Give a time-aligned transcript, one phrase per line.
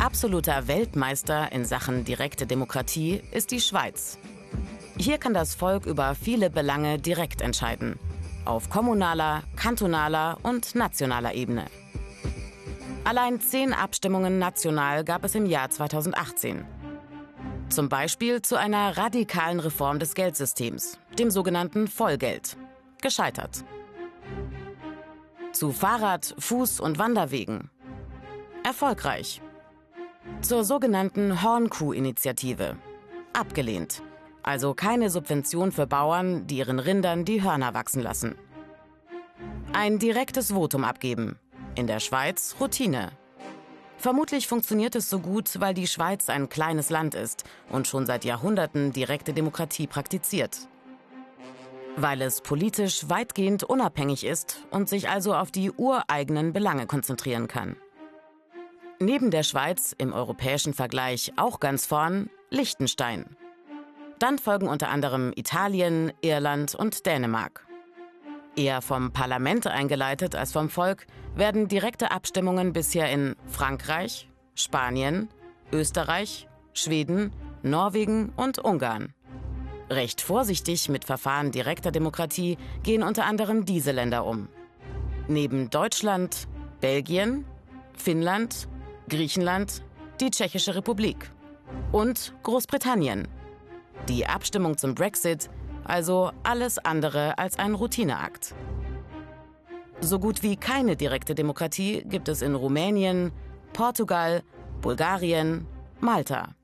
[0.00, 4.16] Absoluter Weltmeister in Sachen direkte Demokratie ist die Schweiz.
[4.96, 7.98] Hier kann das Volk über viele Belange direkt entscheiden.
[8.46, 11.66] Auf kommunaler, kantonaler und nationaler Ebene.
[13.04, 16.64] Allein zehn Abstimmungen national gab es im Jahr 2018.
[17.68, 22.56] Zum Beispiel zu einer radikalen Reform des Geldsystems, dem sogenannten Vollgeld.
[23.02, 23.64] Gescheitert.
[25.52, 27.68] Zu Fahrrad-, Fuß- und Wanderwegen.
[28.64, 29.42] Erfolgreich.
[30.42, 32.76] Zur sogenannten Hornkuh-Initiative.
[33.34, 34.02] Abgelehnt.
[34.42, 38.36] Also keine Subvention für Bauern, die ihren Rindern die Hörner wachsen lassen.
[39.74, 41.38] Ein direktes Votum abgeben.
[41.74, 43.12] In der Schweiz Routine.
[43.98, 48.24] Vermutlich funktioniert es so gut, weil die Schweiz ein kleines Land ist und schon seit
[48.24, 50.68] Jahrhunderten direkte Demokratie praktiziert.
[51.96, 57.76] Weil es politisch weitgehend unabhängig ist und sich also auf die ureigenen Belange konzentrieren kann.
[59.02, 63.24] Neben der Schweiz im europäischen Vergleich auch ganz vorn Liechtenstein.
[64.18, 67.66] Dann folgen unter anderem Italien, Irland und Dänemark.
[68.56, 75.30] Eher vom Parlament eingeleitet als vom Volk werden direkte Abstimmungen bisher in Frankreich, Spanien,
[75.72, 79.14] Österreich, Schweden, Norwegen und Ungarn.
[79.88, 84.48] Recht vorsichtig mit Verfahren direkter Demokratie gehen unter anderem diese Länder um.
[85.26, 86.48] Neben Deutschland,
[86.82, 87.46] Belgien,
[87.96, 88.68] Finnland,
[89.10, 89.82] Griechenland,
[90.20, 91.30] die Tschechische Republik
[91.92, 93.28] und Großbritannien.
[94.08, 95.50] Die Abstimmung zum Brexit
[95.84, 98.54] also alles andere als ein Routineakt.
[100.00, 103.32] So gut wie keine direkte Demokratie gibt es in Rumänien,
[103.72, 104.42] Portugal,
[104.80, 105.66] Bulgarien,
[106.00, 106.54] Malta.